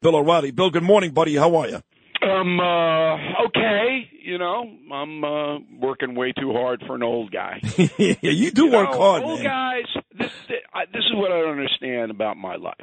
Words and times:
Bill 0.00 0.16
O'Reilly. 0.16 0.50
Bill, 0.52 0.70
good 0.70 0.82
morning, 0.82 1.10
buddy. 1.12 1.34
How 1.36 1.54
are 1.56 1.68
you? 1.68 1.80
Um, 2.22 2.60
uh, 2.60 3.14
okay. 3.46 4.08
You 4.22 4.38
know, 4.38 4.64
I'm 4.92 5.24
uh, 5.24 5.58
working 5.80 6.14
way 6.14 6.32
too 6.32 6.52
hard 6.52 6.82
for 6.86 6.94
an 6.94 7.02
old 7.02 7.32
guy. 7.32 7.60
yeah, 7.98 8.14
you 8.20 8.50
do 8.50 8.66
You 8.66 8.72
work 8.72 8.90
know, 8.92 8.98
hard, 8.98 9.22
Old 9.22 9.40
man. 9.42 9.44
guys, 9.44 10.02
this, 10.18 10.30
I- 10.72 10.84
this 10.92 11.04
is 11.04 11.12
what 11.14 11.32
I 11.32 11.40
don't 11.40 11.50
understand 11.58 12.10
about 12.10 12.36
my 12.36 12.56
life. 12.56 12.74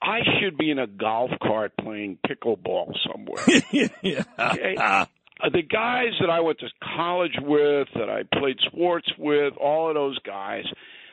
I 0.00 0.18
should 0.40 0.56
be 0.58 0.70
in 0.70 0.80
a 0.80 0.86
golf 0.88 1.30
cart 1.40 1.72
playing 1.80 2.18
pickleball 2.26 2.92
somewhere. 3.06 3.44
yeah. 4.02 4.22
Okay? 4.38 4.74
Uh, 4.76 5.06
the 5.52 5.62
guys 5.62 6.12
that 6.20 6.28
I 6.30 6.40
went 6.40 6.58
to 6.60 6.66
college 6.96 7.36
with, 7.40 7.86
that 7.94 8.08
I 8.10 8.22
played 8.36 8.56
sports 8.66 9.08
with, 9.16 9.54
all 9.60 9.88
of 9.88 9.94
those 9.94 10.18
guys, 10.20 10.64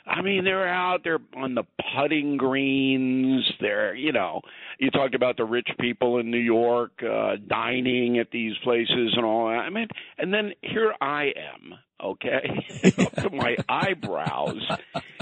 I 0.07 0.23
mean, 0.23 0.43
they're 0.43 0.67
out 0.67 1.01
there 1.03 1.19
on 1.37 1.53
the 1.53 1.63
putting 1.95 2.37
greens. 2.37 3.43
They're, 3.61 3.93
you 3.93 4.11
know, 4.11 4.41
you 4.79 4.89
talked 4.91 5.13
about 5.15 5.37
the 5.37 5.43
rich 5.45 5.67
people 5.79 6.19
in 6.19 6.31
New 6.31 6.37
York 6.39 6.91
uh, 7.03 7.35
dining 7.47 8.17
at 8.17 8.31
these 8.31 8.53
places 8.63 9.13
and 9.15 9.25
all 9.25 9.47
that. 9.49 9.59
I 9.59 9.69
mean, 9.69 9.87
and 10.17 10.33
then 10.33 10.53
here 10.61 10.93
I 11.01 11.25
am, 11.25 11.73
okay, 12.01 12.93
up 13.05 13.15
to 13.23 13.29
my 13.29 13.57
eyebrows 13.67 14.61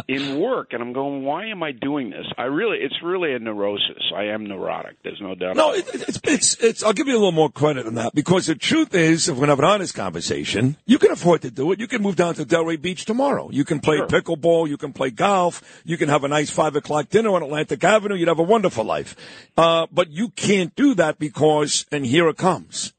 in 0.07 0.39
work, 0.39 0.69
and 0.73 0.81
I'm 0.81 0.93
going, 0.93 1.23
why 1.23 1.47
am 1.47 1.63
I 1.63 1.71
doing 1.71 2.11
this? 2.11 2.25
I 2.37 2.43
really, 2.43 2.77
it's 2.77 2.95
really 3.03 3.33
a 3.33 3.39
neurosis. 3.39 4.11
I 4.15 4.25
am 4.25 4.45
neurotic. 4.45 4.97
There's 5.03 5.19
no 5.19 5.33
doubt. 5.35 5.55
No, 5.55 5.73
it, 5.73 5.85
it's, 5.93 6.19
it's, 6.23 6.55
it's, 6.63 6.83
I'll 6.83 6.93
give 6.93 7.07
you 7.07 7.13
a 7.13 7.17
little 7.19 7.31
more 7.31 7.49
credit 7.49 7.85
than 7.85 7.95
that 7.95 8.13
because 8.13 8.45
the 8.45 8.55
truth 8.55 8.93
is, 8.93 9.27
if 9.27 9.35
we're 9.35 9.47
going 9.47 9.47
to 9.47 9.51
have 9.53 9.59
an 9.59 9.65
honest 9.65 9.95
conversation, 9.95 10.77
you 10.85 10.99
can 10.99 11.11
afford 11.11 11.41
to 11.41 11.51
do 11.51 11.71
it. 11.71 11.79
You 11.79 11.87
can 11.87 12.01
move 12.03 12.15
down 12.15 12.35
to 12.35 12.45
Delray 12.45 12.79
Beach 12.81 13.05
tomorrow. 13.05 13.49
You 13.51 13.65
can 13.65 13.79
play 13.79 13.97
Sure. 13.97 14.07
pickleball. 14.07 14.69
You 14.69 14.77
can 14.77 14.93
play 14.93 15.09
golf. 15.09 15.81
You 15.83 15.97
can 15.97 16.09
have 16.09 16.23
a 16.23 16.27
nice 16.27 16.51
five 16.51 16.75
o'clock 16.75 17.09
dinner 17.09 17.31
on 17.31 17.41
Atlantic 17.43 17.83
Avenue. 17.83 18.15
You'd 18.15 18.27
have 18.27 18.39
a 18.39 18.43
wonderful 18.43 18.83
life. 18.85 19.15
Uh, 19.55 19.87
but 19.91 20.11
you 20.11 20.29
can't 20.29 20.75
do 20.75 20.93
that 20.95 21.19
because, 21.19 21.85
and 21.91 22.05
here 22.05 22.27
it 22.29 22.37
comes. 22.37 22.93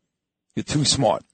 You're 0.54 0.64
too 0.64 0.84
smart. 0.84 1.24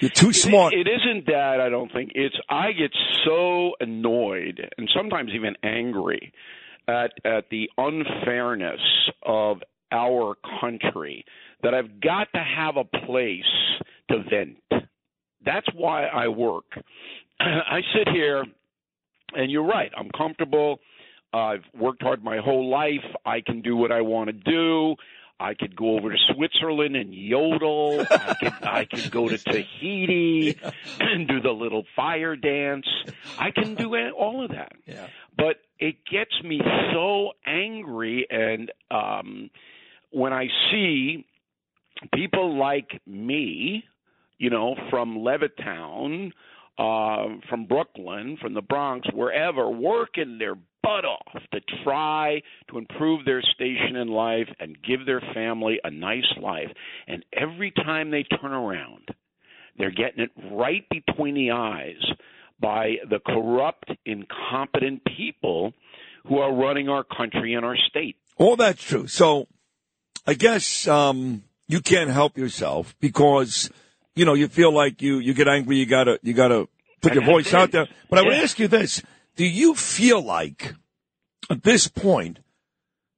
You're 0.00 0.10
too 0.10 0.32
smart. 0.32 0.74
It, 0.74 0.86
it 0.86 0.90
isn't 0.90 1.26
that 1.26 1.60
I 1.60 1.68
don't 1.68 1.90
think 1.92 2.12
it's. 2.14 2.36
I 2.50 2.72
get 2.72 2.90
so 3.24 3.72
annoyed 3.80 4.60
and 4.76 4.90
sometimes 4.94 5.30
even 5.34 5.54
angry 5.62 6.32
at 6.88 7.12
at 7.24 7.48
the 7.50 7.70
unfairness 7.78 8.80
of 9.22 9.62
our 9.92 10.36
country 10.60 11.24
that 11.62 11.74
I've 11.74 12.00
got 12.00 12.28
to 12.34 12.42
have 12.42 12.76
a 12.76 12.84
place 12.84 13.42
to 14.10 14.22
vent. 14.28 14.58
That's 15.44 15.66
why 15.74 16.06
I 16.06 16.28
work. 16.28 16.64
I 17.40 17.80
sit 17.96 18.12
here, 18.12 18.44
and 19.34 19.50
you're 19.50 19.66
right. 19.66 19.90
I'm 19.96 20.10
comfortable. 20.16 20.80
I've 21.32 21.64
worked 21.78 22.02
hard 22.02 22.22
my 22.24 22.38
whole 22.38 22.70
life. 22.70 23.04
I 23.24 23.40
can 23.40 23.60
do 23.62 23.76
what 23.76 23.92
I 23.92 24.00
want 24.00 24.28
to 24.28 24.32
do. 24.32 24.96
I 25.38 25.52
could 25.52 25.76
go 25.76 25.98
over 25.98 26.10
to 26.10 26.16
Switzerland 26.34 26.96
and 26.96 27.12
yodel. 27.14 28.06
I 28.10 28.34
could 28.40 28.52
I 28.62 28.84
could 28.86 29.10
go 29.10 29.28
to 29.28 29.36
Tahiti 29.36 30.58
and 30.98 31.28
do 31.28 31.40
the 31.40 31.50
little 31.50 31.84
fire 31.94 32.36
dance. 32.36 32.86
I 33.38 33.50
can 33.50 33.74
do 33.74 33.94
all 34.10 34.44
of 34.44 34.52
that. 34.52 34.72
Yeah. 34.86 35.08
But 35.36 35.56
it 35.78 35.96
gets 36.10 36.42
me 36.42 36.60
so 36.92 37.32
angry 37.44 38.26
and 38.30 38.72
um 38.90 39.50
when 40.10 40.32
I 40.32 40.48
see 40.70 41.26
people 42.14 42.58
like 42.58 43.00
me, 43.06 43.84
you 44.38 44.50
know, 44.50 44.76
from 44.90 45.18
Levittown, 45.18 46.32
uh, 46.78 47.26
from 47.48 47.66
Brooklyn, 47.66 48.36
from 48.40 48.54
the 48.54 48.62
Bronx, 48.62 49.08
wherever, 49.12 49.68
working 49.68 50.38
their 50.38 50.54
butt 50.86 51.04
off 51.04 51.42
to 51.52 51.60
try 51.84 52.40
to 52.70 52.78
improve 52.78 53.24
their 53.24 53.42
station 53.42 53.96
in 53.96 54.08
life 54.08 54.48
and 54.60 54.76
give 54.86 55.04
their 55.04 55.22
family 55.34 55.80
a 55.82 55.90
nice 55.90 56.32
life. 56.40 56.68
And 57.08 57.24
every 57.32 57.72
time 57.72 58.10
they 58.10 58.22
turn 58.22 58.52
around, 58.52 59.08
they're 59.76 59.90
getting 59.90 60.20
it 60.24 60.30
right 60.52 60.84
between 60.88 61.34
the 61.34 61.50
eyes 61.50 62.02
by 62.60 62.96
the 63.10 63.18
corrupt, 63.18 63.90
incompetent 64.04 65.02
people 65.16 65.72
who 66.26 66.38
are 66.38 66.54
running 66.54 66.88
our 66.88 67.04
country 67.04 67.54
and 67.54 67.64
our 67.64 67.76
state. 67.88 68.16
All 68.38 68.56
that's 68.56 68.82
true. 68.82 69.06
So 69.06 69.48
I 70.26 70.34
guess 70.34 70.86
um, 70.86 71.42
you 71.68 71.80
can't 71.80 72.10
help 72.10 72.38
yourself 72.38 72.94
because 73.00 73.70
you 74.14 74.24
know 74.24 74.34
you 74.34 74.48
feel 74.48 74.72
like 74.72 75.02
you 75.02 75.18
you 75.18 75.34
get 75.34 75.48
angry. 75.48 75.76
You 75.76 75.86
gotta 75.86 76.18
you 76.22 76.32
gotta 76.32 76.68
put 77.00 77.14
your 77.14 77.24
voice 77.24 77.52
out 77.52 77.70
there. 77.70 77.86
But 78.08 78.18
I 78.18 78.22
would 78.22 78.34
ask 78.34 78.58
you 78.58 78.68
this: 78.68 79.02
Do 79.36 79.44
you 79.44 79.74
feel 79.74 80.22
like 80.22 80.74
at 81.50 81.62
this 81.62 81.88
point 81.88 82.40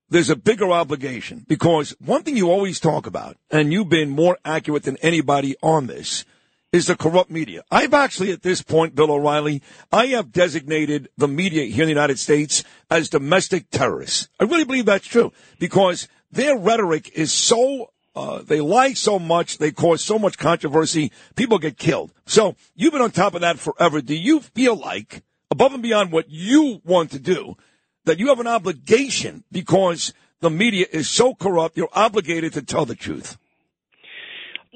there's 0.08 0.30
a 0.30 0.36
bigger 0.36 0.70
obligation? 0.72 1.44
Because 1.48 1.94
one 2.00 2.22
thing 2.22 2.36
you 2.36 2.50
always 2.50 2.80
talk 2.80 3.06
about, 3.06 3.36
and 3.50 3.72
you've 3.72 3.88
been 3.88 4.10
more 4.10 4.36
accurate 4.44 4.82
than 4.82 4.96
anybody 4.98 5.56
on 5.62 5.86
this. 5.86 6.24
Is 6.70 6.86
the 6.86 6.96
corrupt 6.96 7.30
media. 7.30 7.62
I've 7.70 7.94
actually, 7.94 8.30
at 8.30 8.42
this 8.42 8.60
point, 8.60 8.94
Bill 8.94 9.10
O'Reilly, 9.10 9.62
I 9.90 10.08
have 10.08 10.32
designated 10.32 11.08
the 11.16 11.26
media 11.26 11.64
here 11.64 11.84
in 11.84 11.86
the 11.86 11.94
United 11.94 12.18
States 12.18 12.62
as 12.90 13.08
domestic 13.08 13.70
terrorists. 13.70 14.28
I 14.38 14.44
really 14.44 14.66
believe 14.66 14.84
that's 14.84 15.06
true 15.06 15.32
because 15.58 16.08
their 16.30 16.58
rhetoric 16.58 17.10
is 17.14 17.32
so 17.32 17.88
uh, 18.14 18.42
they 18.42 18.60
lie 18.60 18.92
so 18.92 19.18
much, 19.18 19.58
they 19.58 19.70
cause 19.70 20.04
so 20.04 20.18
much 20.18 20.36
controversy, 20.36 21.12
people 21.36 21.58
get 21.58 21.78
killed. 21.78 22.12
So 22.26 22.56
you've 22.74 22.92
been 22.92 23.00
on 23.00 23.12
top 23.12 23.34
of 23.34 23.42
that 23.42 23.58
forever. 23.58 24.00
Do 24.00 24.14
you 24.14 24.40
feel 24.40 24.76
like, 24.76 25.22
above 25.50 25.74
and 25.74 25.82
beyond 25.82 26.12
what 26.12 26.26
you 26.28 26.80
want 26.84 27.10
to 27.12 27.18
do, 27.18 27.56
that 28.04 28.18
you 28.18 28.28
have 28.28 28.40
an 28.40 28.46
obligation 28.46 29.44
because 29.50 30.12
the 30.40 30.50
media 30.50 30.86
is 30.90 31.08
so 31.08 31.34
corrupt, 31.34 31.76
you're 31.76 31.88
obligated 31.92 32.52
to 32.54 32.62
tell 32.62 32.84
the 32.84 32.94
truth? 32.94 33.36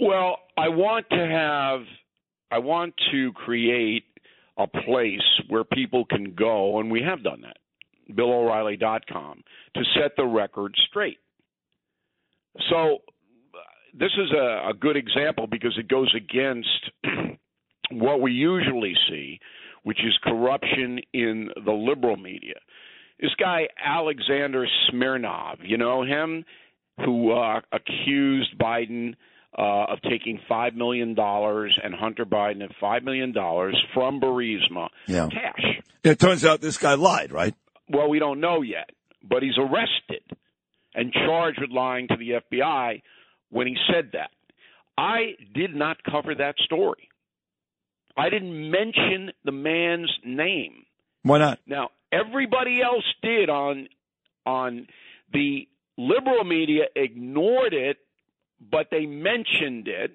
Well, 0.00 0.38
I 0.56 0.69
want 0.69 1.06
to 1.11 1.16
have, 1.16 1.81
I 2.50 2.59
want 2.59 2.94
to 3.12 3.32
create 3.32 4.05
a 4.56 4.66
place 4.66 5.21
where 5.49 5.65
people 5.65 6.05
can 6.05 6.34
go, 6.34 6.78
and 6.78 6.91
we 6.91 7.03
have 7.03 7.22
done 7.22 7.43
that, 7.43 7.56
BillO'Reilly.com, 8.15 9.43
to 9.75 9.82
set 9.94 10.16
the 10.16 10.25
record 10.25 10.75
straight. 10.88 11.19
So, 12.69 12.99
this 13.94 14.11
is 14.19 14.31
a, 14.32 14.71
a 14.71 14.75
good 14.78 14.97
example 14.97 15.47
because 15.47 15.77
it 15.78 15.88
goes 15.88 16.15
against 16.15 16.69
what 17.91 18.21
we 18.21 18.32
usually 18.32 18.94
see, 19.09 19.38
which 19.82 19.98
is 19.98 20.16
corruption 20.22 21.00
in 21.12 21.50
the 21.65 21.72
liberal 21.72 22.16
media. 22.16 22.54
This 23.20 23.31
guy, 23.38 23.69
Alexander 23.84 24.66
Smirnov, 24.88 25.59
you 25.65 25.76
know 25.78 26.03
him, 26.04 26.44
who 27.04 27.32
uh, 27.32 27.60
accused 27.72 28.59
Biden 28.59 29.15
uh, 29.56 29.93
of 29.93 30.00
taking 30.03 30.41
$5 30.50 30.75
million 30.75 31.10
and 31.19 31.94
Hunter 31.94 32.25
Biden 32.25 32.65
of 32.65 32.70
$5 32.82 33.03
million 33.04 33.32
from 33.94 34.20
Burisma 34.20 34.88
Yeah. 35.06 35.28
cash. 35.28 35.82
It 36.03 36.19
turns 36.19 36.44
out 36.44 36.60
this 36.60 36.78
guy 36.78 36.94
lied, 36.94 37.32
right? 37.32 37.54
Well, 37.88 38.09
we 38.09 38.19
don't 38.19 38.41
know 38.41 38.62
yet, 38.62 38.91
but 39.22 39.43
he's 39.43 39.59
arrested 39.59 40.22
and 40.94 41.12
charged 41.12 41.60
with 41.60 41.70
lying 41.70 42.09
to 42.09 42.16
the 42.16 42.41
FBI 42.50 43.03
when 43.50 43.66
he 43.66 43.76
said 43.93 44.10
that. 44.14 44.31
I 44.99 45.34
did 45.54 45.75
not 45.75 45.99
cover 46.04 46.34
that 46.34 46.54
story. 46.64 47.09
I 48.17 48.28
didn't 48.28 48.71
mention 48.71 49.33
the 49.45 49.53
man's 49.53 50.11
name. 50.25 50.84
Why 51.23 51.39
not? 51.39 51.61
Now, 51.67 51.91
everybody 52.11 52.83
else 52.83 53.05
did 53.23 53.49
on 53.49 53.89
on 54.45 54.87
the 55.33 55.69
liberal 55.97 56.45
media 56.45 56.84
ignored 56.97 57.75
it, 57.75 57.99
but 58.61 58.89
they 58.91 59.06
mentioned 59.06 59.89
it, 59.89 60.12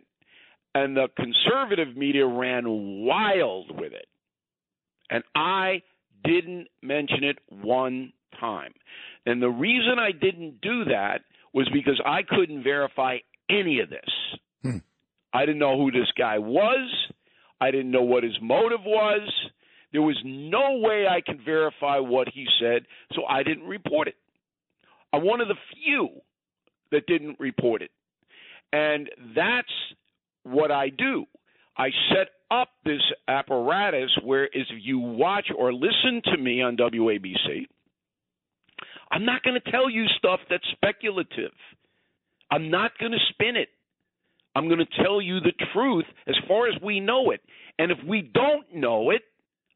and 0.76 0.96
the 0.96 1.08
conservative 1.16 1.96
media 1.96 2.26
ran 2.26 2.66
wild 3.06 3.72
with 3.78 3.94
it. 3.94 4.08
And 5.10 5.24
I 5.34 5.82
didn't 6.24 6.68
mention 6.82 7.24
it 7.24 7.40
one 7.50 8.12
time. 8.40 8.74
And 9.26 9.42
the 9.42 9.50
reason 9.50 9.98
I 10.00 10.12
didn't 10.12 10.62
do 10.62 10.86
that 10.86 11.22
was 11.54 11.70
because 11.72 12.02
I 12.06 12.24
couldn't 12.24 12.64
verify 12.64 13.18
any 13.50 13.80
of 13.80 13.90
this. 13.90 14.40
Hmm. 14.62 14.78
I 15.34 15.46
didn't 15.46 15.60
know 15.60 15.78
who 15.78 15.92
this 15.92 16.12
guy 16.18 16.40
was. 16.40 16.90
I 17.60 17.72
didn't 17.72 17.92
know 17.92 18.04
what 18.04 18.24
his 18.24 18.38
motive 18.42 18.82
was. 18.86 19.30
There 19.92 20.02
was 20.02 20.18
no 20.26 20.78
way 20.78 21.08
I 21.08 21.22
could 21.22 21.44
verify 21.44 22.00
what 22.00 22.28
he 22.34 22.46
said, 22.60 22.86
so 23.14 23.26
I 23.26 23.44
didn't 23.44 23.68
report 23.68 24.08
it. 24.08 24.16
I'm 25.14 25.26
one 25.26 25.42
of 25.42 25.48
the 25.48 25.56
few 25.74 26.10
that 26.92 27.08
didn't 27.08 27.40
report 27.40 27.82
it. 27.82 27.92
And 28.74 29.10
that's 29.36 29.72
what 30.44 30.72
I 30.72 30.90
do. 30.90 31.26
I 31.78 31.90
set 32.12 32.30
up 32.52 32.70
this 32.86 33.02
apparatus 33.28 34.12
where 34.24 34.46
if 34.46 34.68
you 34.82 35.00
watch 35.00 35.48
or 35.58 35.74
listen 35.74 36.22
to 36.26 36.38
me 36.38 36.62
on 36.62 36.76
WABC, 36.76 37.68
I'm 39.12 39.26
not 39.26 39.44
going 39.44 39.60
to 39.60 39.72
tell 39.72 39.90
you 39.90 40.06
stuff 40.18 40.40
that's 40.50 40.64
speculative. 40.72 41.52
I'm 42.52 42.70
not 42.70 42.92
going 43.00 43.12
to 43.12 43.18
spin 43.30 43.56
it. 43.56 43.70
I'm 44.56 44.68
going 44.68 44.80
to 44.80 45.04
tell 45.04 45.22
you 45.22 45.40
the 45.40 45.54
truth 45.74 46.06
as 46.28 46.36
far 46.48 46.68
as 46.68 46.74
we 46.82 47.00
know 47.00 47.32
it. 47.32 47.42
And 47.80 47.92
if 47.92 48.00
we 48.06 48.22
don't 48.22 48.76
know 48.76 49.12
it, 49.12 49.22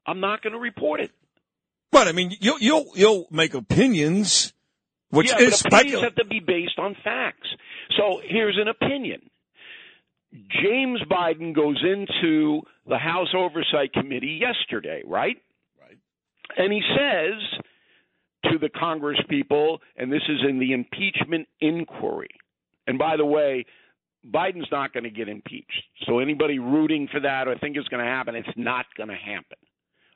I'm 0.05 0.19
not 0.19 0.41
going 0.41 0.53
to 0.53 0.59
report 0.59 1.01
it. 1.01 1.11
But 1.91 2.07
I 2.07 2.13
mean, 2.13 2.35
you'll 2.39 2.59
you'll 2.59 2.91
you'll 2.95 3.27
make 3.31 3.53
opinions 3.53 4.53
which 5.09 5.29
yeah, 5.29 5.39
is 5.39 5.61
but 5.61 5.73
opinions 5.73 6.03
have 6.03 6.15
to 6.15 6.25
be 6.25 6.39
based 6.39 6.79
on 6.79 6.95
facts. 7.03 7.47
So 7.97 8.21
here's 8.25 8.57
an 8.59 8.69
opinion. 8.69 9.21
James 10.63 11.01
Biden 11.09 11.53
goes 11.53 11.83
into 11.83 12.61
the 12.87 12.97
House 12.97 13.33
Oversight 13.35 13.91
Committee 13.91 14.39
yesterday, 14.41 15.03
right? 15.05 15.35
Right. 15.79 15.97
And 16.57 16.71
he 16.71 16.81
says 16.95 18.51
to 18.51 18.57
the 18.57 18.69
Congress 18.69 19.19
people, 19.29 19.79
and 19.97 20.11
this 20.11 20.21
is 20.29 20.39
in 20.47 20.59
the 20.59 20.71
impeachment 20.71 21.49
inquiry. 21.59 22.29
And 22.87 22.97
by 22.97 23.17
the 23.17 23.25
way, 23.25 23.65
Biden's 24.29 24.71
not 24.71 24.93
going 24.93 25.03
to 25.03 25.09
get 25.09 25.27
impeached. 25.27 25.83
So 26.05 26.19
anybody 26.19 26.59
rooting 26.59 27.07
for 27.11 27.19
that 27.21 27.47
or 27.47 27.57
think 27.57 27.77
it's 27.77 27.87
going 27.87 28.03
to 28.03 28.09
happen, 28.09 28.35
it's 28.35 28.49
not 28.55 28.85
going 28.95 29.09
to 29.09 29.15
happen. 29.15 29.57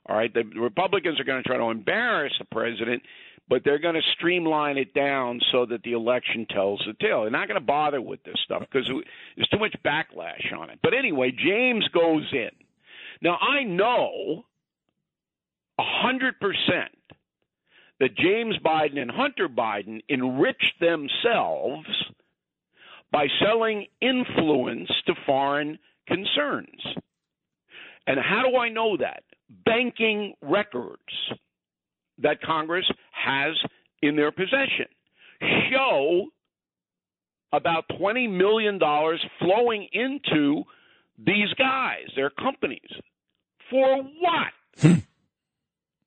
All 0.08 0.16
right, 0.16 0.32
the 0.32 0.44
Republicans 0.44 1.18
are 1.18 1.24
going 1.24 1.42
to 1.42 1.48
try 1.48 1.56
to 1.56 1.64
embarrass 1.64 2.32
the 2.38 2.44
president, 2.44 3.02
but 3.48 3.62
they're 3.64 3.80
going 3.80 3.96
to 3.96 4.02
streamline 4.16 4.78
it 4.78 4.94
down 4.94 5.40
so 5.50 5.66
that 5.66 5.82
the 5.82 5.92
election 5.92 6.46
tells 6.48 6.80
the 6.86 6.94
tale. 7.04 7.22
They're 7.22 7.30
not 7.30 7.48
going 7.48 7.60
to 7.60 7.66
bother 7.66 8.00
with 8.00 8.22
this 8.22 8.36
stuff 8.44 8.60
because 8.60 8.88
there's 9.36 9.48
too 9.48 9.58
much 9.58 9.74
backlash 9.84 10.56
on 10.56 10.70
it. 10.70 10.78
But 10.82 10.94
anyway, 10.94 11.32
James 11.32 11.88
goes 11.88 12.28
in. 12.32 12.50
Now 13.20 13.36
I 13.40 13.64
know 13.64 14.44
a 15.78 15.82
hundred 15.84 16.38
percent 16.38 16.92
that 17.98 18.16
James 18.16 18.56
Biden 18.64 18.98
and 18.98 19.10
Hunter 19.10 19.48
Biden 19.48 20.02
enriched 20.08 20.74
themselves 20.80 21.86
by 23.16 23.28
selling 23.42 23.86
influence 24.02 24.90
to 25.06 25.14
foreign 25.24 25.78
concerns. 26.06 26.82
And 28.06 28.20
how 28.20 28.42
do 28.42 28.58
I 28.58 28.68
know 28.68 28.98
that? 28.98 29.22
Banking 29.64 30.34
records 30.42 31.00
that 32.18 32.42
Congress 32.42 32.84
has 33.12 33.54
in 34.02 34.16
their 34.16 34.30
possession 34.30 34.88
show 35.70 36.26
about 37.54 37.84
$20 37.98 38.30
million 38.36 38.78
flowing 39.38 39.88
into 39.94 40.64
these 41.16 41.54
guys, 41.58 42.08
their 42.16 42.28
companies. 42.28 42.90
For 43.70 43.96
what? 43.96 44.52
Hmm. 44.78 44.98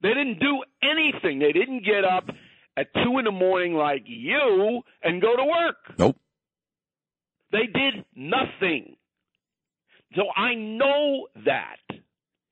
they 0.03 0.09
didn't 0.09 0.39
do 0.39 0.63
anything. 0.83 1.39
They 1.39 1.53
didn't 1.53 1.83
get 1.83 2.05
up 2.05 2.29
at 2.77 2.93
2 3.03 3.17
in 3.17 3.25
the 3.25 3.31
morning 3.31 3.73
like 3.73 4.03
you 4.05 4.83
and 5.01 5.19
go 5.19 5.35
to 5.35 5.43
work. 5.43 5.97
Nope. 5.97 6.15
They 7.51 7.65
did 7.65 8.05
nothing. 8.15 8.95
So 10.15 10.23
I 10.35 10.55
know 10.55 11.27
that. 11.45 11.77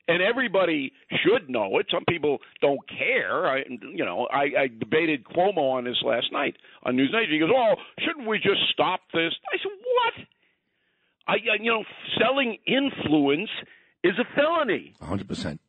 And 0.09 0.21
everybody 0.21 0.93
should 1.11 1.49
know 1.49 1.79
it. 1.79 1.87
Some 1.91 2.05
people 2.07 2.37
don't 2.61 2.79
care. 2.87 3.45
I, 3.45 3.63
you 3.67 4.05
know, 4.05 4.25
I, 4.31 4.43
I 4.63 4.67
debated 4.67 5.25
Cuomo 5.25 5.73
on 5.73 5.83
this 5.83 5.97
last 6.01 6.27
night 6.31 6.55
on 6.83 6.95
News 6.95 7.09
Nation. 7.11 7.33
He 7.33 7.39
goes, 7.39 7.49
"Oh, 7.53 7.73
shouldn't 7.99 8.25
we 8.25 8.37
just 8.37 8.61
stop 8.71 9.01
this?" 9.13 9.33
I 9.53 9.57
said, 9.57 9.71
"What? 9.83 10.27
I, 11.27 11.33
you 11.61 11.69
know, 11.69 11.83
selling 12.17 12.57
influence 12.65 13.49
is 14.01 14.13
a 14.17 14.23
felony. 14.33 14.93
100%. 15.01 15.59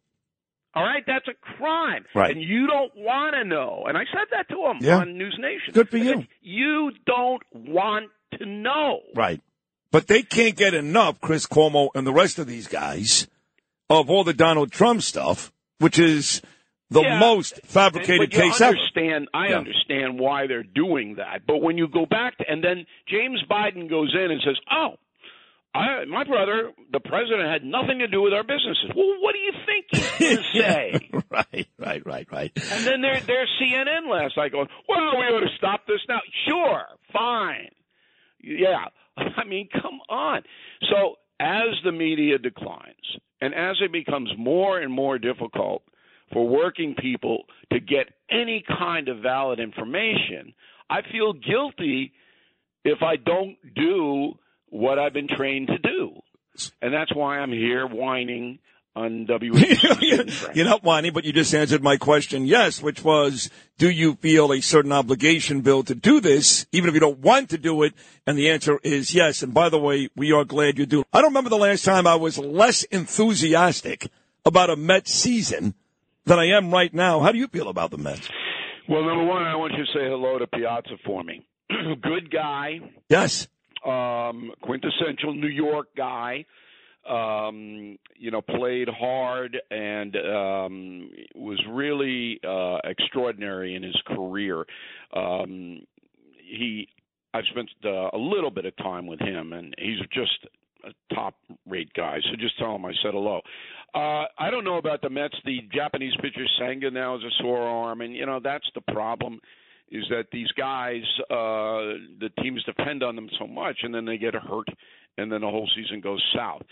All 0.74 0.84
right, 0.84 1.02
that's 1.04 1.26
a 1.26 1.34
crime, 1.56 2.04
Right. 2.14 2.30
and 2.30 2.40
you 2.40 2.68
don't 2.68 2.92
want 2.94 3.34
to 3.34 3.42
know." 3.42 3.86
And 3.88 3.98
I 3.98 4.04
said 4.12 4.28
that 4.30 4.48
to 4.50 4.66
him 4.66 4.76
Yeah. 4.80 4.98
on 4.98 5.18
News 5.18 5.36
Nation. 5.40 5.72
Good 5.74 5.88
for 5.88 5.96
you. 5.96 6.04
said, 6.04 6.28
you 6.42 6.92
don't 7.06 7.42
want 7.52 8.10
to 8.32 8.46
know. 8.46 9.00
Right. 9.14 9.40
But 9.90 10.06
they 10.06 10.22
can't 10.22 10.56
get 10.56 10.74
enough, 10.74 11.20
Chris 11.20 11.46
Cuomo 11.46 11.88
and 11.94 12.06
the 12.06 12.12
rest 12.12 12.38
of 12.38 12.46
these 12.46 12.66
guys, 12.66 13.26
of 13.88 14.10
all 14.10 14.24
the 14.24 14.34
Donald 14.34 14.70
Trump 14.70 15.02
stuff, 15.02 15.50
which 15.78 15.98
is 15.98 16.42
the 16.90 17.00
Yeah. 17.02 17.18
most 17.18 17.60
fabricated 17.64 18.30
case 18.30 18.60
ever. 18.60 18.76
understand, 18.76 19.28
I 19.32 19.48
Yeah. 19.48 19.58
understand 19.58 20.18
why 20.18 20.46
they're 20.46 20.62
doing 20.62 21.14
that. 21.16 21.46
But 21.46 21.58
when 21.58 21.78
you 21.78 21.88
go 21.88 22.04
back 22.06 22.36
to, 22.38 22.44
and 22.50 22.62
then 22.62 22.86
James 23.08 23.42
Biden 23.50 23.88
goes 23.88 24.14
in 24.14 24.30
and 24.30 24.40
says, 24.42 24.58
"Oh, 24.70 24.98
I, 25.74 26.04
my 26.06 26.24
brother, 26.24 26.72
the 26.90 27.00
president, 27.00 27.46
had 27.48 27.62
nothing 27.64 27.98
to 28.00 28.08
do 28.08 28.22
with 28.22 28.32
our 28.32 28.42
businesses." 28.42 28.90
Well, 28.94 29.20
what 29.20 29.34
do 29.34 29.38
you 29.38 29.52
think 29.66 29.86
he's 29.90 30.10
going 30.18 30.36
to 30.36 30.42
say? 30.60 31.10
right, 31.30 31.68
right, 31.78 32.06
right, 32.06 32.26
right. 32.32 32.52
And 32.72 32.84
then 32.86 33.00
there, 33.02 33.20
there's 33.20 33.50
CNN 33.60 34.08
last 34.10 34.36
night 34.36 34.52
going, 34.52 34.68
"Well, 34.88 35.16
we 35.18 35.24
ought 35.26 35.40
to 35.40 35.56
stop 35.58 35.86
this 35.86 36.00
now." 36.08 36.20
Sure, 36.46 36.84
fine, 37.12 37.68
yeah. 37.68 37.77
Mean, 39.48 39.68
come 39.72 40.00
on. 40.08 40.42
So 40.90 41.16
as 41.40 41.74
the 41.84 41.92
media 41.92 42.38
declines, 42.38 42.94
and 43.40 43.54
as 43.54 43.76
it 43.80 43.92
becomes 43.92 44.30
more 44.36 44.78
and 44.78 44.92
more 44.92 45.18
difficult 45.18 45.82
for 46.32 46.46
working 46.46 46.94
people 46.94 47.44
to 47.72 47.80
get 47.80 48.08
any 48.30 48.64
kind 48.66 49.08
of 49.08 49.18
valid 49.20 49.60
information, 49.60 50.54
I 50.90 51.00
feel 51.10 51.32
guilty 51.32 52.12
if 52.84 53.02
I 53.02 53.16
don't 53.16 53.56
do 53.74 54.32
what 54.70 54.98
I've 54.98 55.12
been 55.12 55.28
trained 55.28 55.68
to 55.68 55.78
do. 55.78 56.20
And 56.82 56.92
that's 56.92 57.14
why 57.14 57.38
I'm 57.38 57.52
here 57.52 57.86
whining 57.86 58.58
on. 58.98 59.26
You're 60.54 60.64
not 60.64 60.82
whining, 60.82 61.12
but 61.12 61.24
you 61.24 61.32
just 61.32 61.54
answered 61.54 61.82
my 61.82 61.96
question, 61.96 62.46
yes, 62.46 62.82
which 62.82 63.04
was, 63.04 63.50
do 63.78 63.88
you 63.90 64.14
feel 64.16 64.52
a 64.52 64.60
certain 64.60 64.92
obligation, 64.92 65.60
Bill, 65.60 65.82
to 65.84 65.94
do 65.94 66.20
this, 66.20 66.66
even 66.72 66.88
if 66.88 66.94
you 66.94 67.00
don't 67.00 67.20
want 67.20 67.50
to 67.50 67.58
do 67.58 67.82
it? 67.82 67.94
And 68.26 68.36
the 68.36 68.50
answer 68.50 68.78
is 68.82 69.14
yes. 69.14 69.42
And 69.42 69.54
by 69.54 69.68
the 69.68 69.78
way, 69.78 70.08
we 70.16 70.32
are 70.32 70.44
glad 70.44 70.78
you 70.78 70.86
do. 70.86 71.04
I 71.12 71.20
don't 71.20 71.30
remember 71.30 71.50
the 71.50 71.56
last 71.58 71.84
time 71.84 72.06
I 72.06 72.16
was 72.16 72.38
less 72.38 72.82
enthusiastic 72.84 74.08
about 74.44 74.70
a 74.70 74.76
Mets 74.76 75.12
season 75.14 75.74
than 76.24 76.38
I 76.38 76.46
am 76.56 76.70
right 76.72 76.92
now. 76.92 77.20
How 77.20 77.32
do 77.32 77.38
you 77.38 77.48
feel 77.48 77.68
about 77.68 77.90
the 77.90 77.98
Mets? 77.98 78.28
Well, 78.88 79.04
number 79.04 79.24
one, 79.24 79.42
I 79.42 79.54
want 79.56 79.74
you 79.74 79.84
to 79.84 79.92
say 79.92 80.08
hello 80.08 80.38
to 80.38 80.46
Piazza 80.46 80.96
for 81.04 81.22
me. 81.22 81.46
Good 82.02 82.30
guy, 82.30 82.80
Yes. 83.10 83.48
um, 83.84 84.50
quintessential 84.62 85.34
New 85.34 85.48
York 85.48 85.88
guy. 85.96 86.46
Um, 87.08 87.98
you 88.16 88.30
know, 88.30 88.42
played 88.42 88.88
hard 88.88 89.56
and 89.70 90.14
um, 90.16 91.10
was 91.34 91.58
really 91.70 92.38
uh, 92.46 92.78
extraordinary 92.84 93.74
in 93.74 93.82
his 93.82 93.96
career. 94.06 94.64
Um, 95.14 95.80
he, 96.36 96.88
I've 97.32 97.44
spent 97.50 97.70
uh, 97.84 98.10
a 98.12 98.18
little 98.18 98.50
bit 98.50 98.66
of 98.66 98.76
time 98.76 99.06
with 99.06 99.20
him, 99.20 99.52
and 99.52 99.74
he's 99.78 100.00
just 100.12 100.46
a 100.84 101.14
top-rate 101.14 101.92
guy. 101.94 102.18
So 102.24 102.36
just 102.36 102.58
tell 102.58 102.74
him 102.74 102.84
I 102.84 102.92
said 103.02 103.12
hello. 103.12 103.40
Uh, 103.94 104.24
I 104.38 104.50
don't 104.50 104.64
know 104.64 104.76
about 104.76 105.00
the 105.00 105.10
Mets. 105.10 105.34
The 105.44 105.60
Japanese 105.72 106.14
pitcher 106.20 106.44
Senga 106.58 106.90
now 106.90 107.18
has 107.18 107.24
a 107.24 107.42
sore 107.42 107.62
arm, 107.62 108.00
and 108.00 108.14
you 108.14 108.26
know 108.26 108.40
that's 108.42 108.68
the 108.74 108.92
problem. 108.92 109.40
Is 109.90 110.04
that 110.10 110.26
these 110.30 110.52
guys, 110.52 111.02
uh, 111.30 111.96
the 112.20 112.30
teams 112.42 112.62
depend 112.64 113.02
on 113.02 113.16
them 113.16 113.30
so 113.38 113.46
much, 113.46 113.78
and 113.82 113.94
then 113.94 114.04
they 114.04 114.18
get 114.18 114.34
hurt, 114.34 114.68
and 115.18 115.30
then 115.30 115.40
the 115.42 115.46
whole 115.50 115.68
season 115.76 116.00
goes 116.00 116.22
south. 116.34 116.62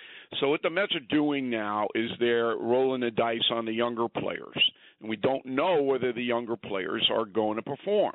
So 0.41 0.49
what 0.49 0.63
the 0.63 0.71
Mets 0.71 0.95
are 0.95 1.15
doing 1.15 1.51
now 1.51 1.89
is 1.95 2.11
they're 2.19 2.57
rolling 2.57 3.01
the 3.01 3.11
dice 3.11 3.45
on 3.51 3.67
the 3.67 3.73
younger 3.73 4.09
players, 4.09 4.73
and 5.01 5.09
we 5.11 5.17
don't 5.17 5.45
know 5.45 5.83
whether 5.83 6.13
the 6.13 6.23
younger 6.23 6.57
players 6.57 7.09
are 7.13 7.25
going 7.27 7.57
to 7.57 7.63
perform, 7.63 8.15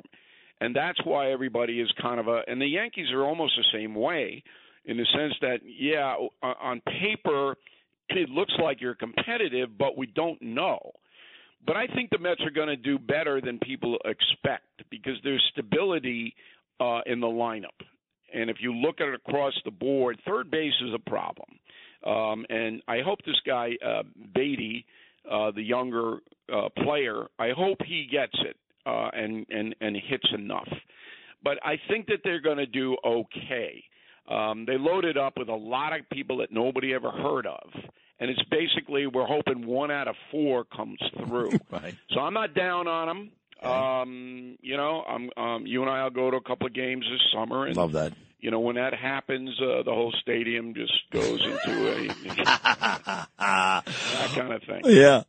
and 0.60 0.74
that's 0.74 0.98
why 1.04 1.30
everybody 1.30 1.80
is 1.80 1.92
kind 2.00 2.18
of 2.18 2.28
a. 2.28 2.42
And 2.48 2.60
the 2.60 2.66
Yankees 2.66 3.12
are 3.12 3.24
almost 3.24 3.54
the 3.56 3.78
same 3.78 3.94
way, 3.94 4.42
in 4.86 4.96
the 4.96 5.06
sense 5.14 5.34
that 5.40 5.60
yeah, 5.64 6.16
on 6.42 6.80
paper 7.00 7.56
it 8.08 8.28
looks 8.28 8.52
like 8.62 8.80
you're 8.80 8.94
competitive, 8.94 9.70
but 9.78 9.96
we 9.96 10.06
don't 10.06 10.40
know. 10.42 10.92
But 11.66 11.76
I 11.76 11.86
think 11.86 12.10
the 12.10 12.18
Mets 12.18 12.40
are 12.42 12.50
going 12.50 12.68
to 12.68 12.76
do 12.76 12.98
better 12.98 13.40
than 13.40 13.58
people 13.60 13.96
expect 14.04 14.66
because 14.90 15.14
there's 15.22 15.42
stability 15.52 16.34
uh, 16.80 17.00
in 17.06 17.20
the 17.20 17.26
lineup. 17.26 17.68
And 18.32 18.50
if 18.50 18.56
you 18.60 18.74
look 18.74 19.00
at 19.00 19.08
it 19.08 19.14
across 19.14 19.54
the 19.64 19.70
board, 19.70 20.18
third 20.26 20.50
base 20.50 20.72
is 20.82 20.94
a 20.94 21.10
problem. 21.10 21.58
Um, 22.04 22.44
and 22.48 22.82
I 22.88 23.00
hope 23.04 23.18
this 23.24 23.40
guy, 23.46 23.70
uh, 23.84 24.02
Baty, 24.34 24.84
uh, 25.30 25.52
the 25.52 25.62
younger 25.62 26.18
uh, 26.52 26.68
player, 26.82 27.26
I 27.38 27.50
hope 27.56 27.78
he 27.86 28.08
gets 28.10 28.36
it 28.44 28.56
uh, 28.86 29.10
and, 29.12 29.46
and, 29.50 29.74
and 29.80 29.96
hits 29.96 30.26
enough. 30.34 30.68
But 31.44 31.58
I 31.64 31.76
think 31.88 32.06
that 32.06 32.18
they're 32.24 32.40
going 32.40 32.58
to 32.58 32.66
do 32.66 32.96
okay. 33.04 33.84
Um, 34.28 34.64
they 34.66 34.78
loaded 34.78 35.16
up 35.16 35.34
with 35.36 35.48
a 35.48 35.54
lot 35.54 35.92
of 35.92 36.08
people 36.10 36.38
that 36.38 36.52
nobody 36.52 36.94
ever 36.94 37.10
heard 37.10 37.46
of. 37.46 37.68
And 38.20 38.30
it's 38.30 38.42
basically 38.50 39.06
we're 39.06 39.26
hoping 39.26 39.66
one 39.66 39.90
out 39.90 40.06
of 40.06 40.14
four 40.30 40.64
comes 40.64 40.98
through. 41.26 41.58
Right. 41.70 41.94
So 42.10 42.20
I'm 42.20 42.34
not 42.34 42.54
down 42.54 42.86
on 42.86 43.08
them. 43.08 43.30
Um, 43.64 44.58
you 44.60 44.76
know, 44.76 45.02
I'm 45.08 45.30
um, 45.36 45.66
you 45.66 45.82
and 45.82 45.90
I'll 45.90 46.10
go 46.10 46.30
to 46.30 46.36
a 46.36 46.42
couple 46.42 46.66
of 46.66 46.72
games 46.74 47.04
this 47.10 47.20
summer, 47.32 47.66
and 47.66 47.76
Love 47.76 47.92
that. 47.92 48.12
you 48.40 48.50
know 48.50 48.60
when 48.60 48.76
that 48.76 48.94
happens, 48.94 49.50
uh, 49.60 49.82
the 49.84 49.92
whole 49.92 50.12
stadium 50.20 50.74
just 50.74 50.92
goes 51.10 51.40
into 51.40 51.92
a 51.92 52.08
that 53.38 54.30
kind 54.34 54.52
of 54.52 54.62
thing. 54.62 54.80
Yeah. 54.84 55.22